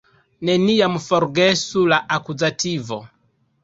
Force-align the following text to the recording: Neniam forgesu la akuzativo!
Neniam 0.49 0.97
forgesu 1.09 1.87
la 1.95 2.03
akuzativo! 2.19 3.05